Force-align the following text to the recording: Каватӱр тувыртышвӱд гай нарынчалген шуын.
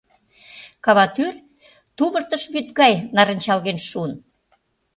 Каватӱр 0.85 1.33
тувыртышвӱд 1.97 2.67
гай 2.79 2.93
нарынчалген 3.15 3.77
шуын. 3.89 4.13